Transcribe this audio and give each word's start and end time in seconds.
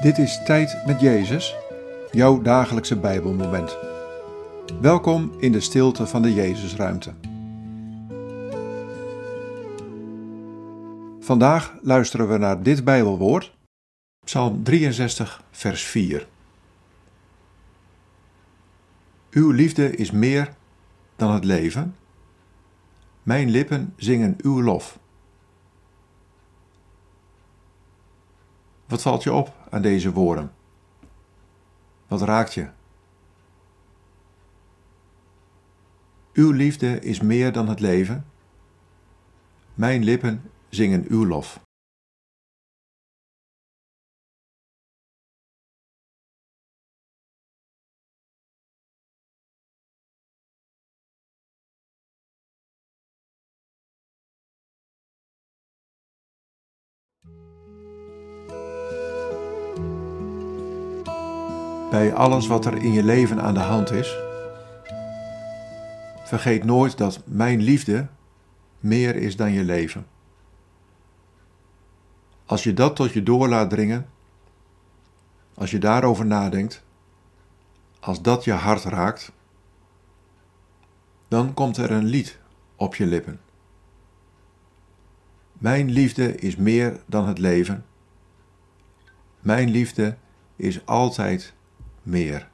Dit 0.00 0.18
is 0.18 0.42
Tijd 0.44 0.86
met 0.86 1.00
Jezus, 1.00 1.56
jouw 2.10 2.42
dagelijkse 2.42 2.96
Bijbelmoment. 2.96 3.76
Welkom 4.80 5.32
in 5.38 5.52
de 5.52 5.60
stilte 5.60 6.06
van 6.06 6.22
de 6.22 6.34
Jezusruimte. 6.34 7.12
Vandaag 11.20 11.74
luisteren 11.82 12.28
we 12.28 12.38
naar 12.38 12.62
dit 12.62 12.84
Bijbelwoord, 12.84 13.56
Psalm 14.24 14.62
63, 14.62 15.42
vers 15.50 15.82
4. 15.82 16.28
Uw 19.30 19.50
liefde 19.50 19.96
is 19.96 20.10
meer 20.10 20.54
dan 21.16 21.32
het 21.32 21.44
leven. 21.44 21.96
Mijn 23.22 23.50
lippen 23.50 23.94
zingen 23.96 24.36
uw 24.42 24.62
lof. 24.62 24.99
Wat 28.90 29.02
valt 29.02 29.22
je 29.22 29.32
op 29.32 29.54
aan 29.70 29.82
deze 29.82 30.12
woorden? 30.12 30.52
Wat 32.06 32.22
raakt 32.22 32.54
je? 32.54 32.68
Uw 36.32 36.50
liefde 36.50 37.00
is 37.00 37.20
meer 37.20 37.52
dan 37.52 37.68
het 37.68 37.80
leven. 37.80 38.26
Mijn 39.74 40.04
lippen 40.04 40.50
zingen 40.68 41.04
uw 41.08 41.26
lof. 41.26 41.60
Bij 61.90 62.14
alles 62.14 62.46
wat 62.46 62.64
er 62.64 62.76
in 62.76 62.92
je 62.92 63.02
leven 63.02 63.42
aan 63.42 63.54
de 63.54 63.60
hand 63.60 63.90
is. 63.90 64.18
Vergeet 66.24 66.64
nooit 66.64 66.98
dat 66.98 67.22
mijn 67.24 67.60
liefde 67.60 68.08
meer 68.80 69.16
is 69.16 69.36
dan 69.36 69.52
je 69.52 69.64
leven. 69.64 70.06
Als 72.46 72.62
je 72.62 72.74
dat 72.74 72.96
tot 72.96 73.12
je 73.12 73.22
door 73.22 73.48
laat 73.48 73.70
dringen, 73.70 74.08
als 75.54 75.70
je 75.70 75.78
daarover 75.78 76.26
nadenkt, 76.26 76.84
als 78.00 78.22
dat 78.22 78.44
je 78.44 78.52
hart 78.52 78.84
raakt, 78.84 79.32
dan 81.28 81.54
komt 81.54 81.76
er 81.76 81.90
een 81.90 82.04
lied 82.04 82.38
op 82.76 82.94
je 82.94 83.06
lippen. 83.06 83.40
Mijn 85.52 85.90
liefde 85.90 86.34
is 86.34 86.56
meer 86.56 87.00
dan 87.06 87.28
het 87.28 87.38
leven. 87.38 87.84
Mijn 89.40 89.70
liefde 89.70 90.16
is 90.56 90.86
altijd 90.86 91.54
meer. 92.10 92.48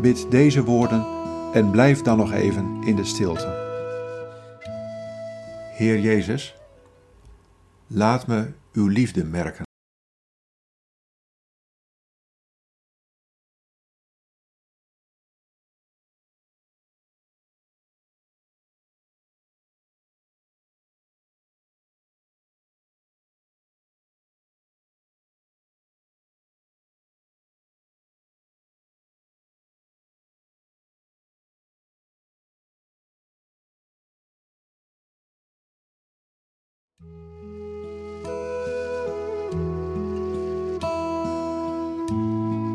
Bid 0.00 0.30
deze 0.30 0.64
woorden 0.64 1.06
en 1.52 1.70
blijf 1.70 2.02
dan 2.02 2.16
nog 2.16 2.32
even 2.32 2.82
in 2.82 2.96
de 2.96 3.04
stilte. 3.04 3.62
Heer 5.74 5.98
Jezus, 5.98 6.54
laat 7.94 8.26
me 8.26 8.54
uw 8.72 8.88
liefde 8.88 9.24
merken. 9.24 9.64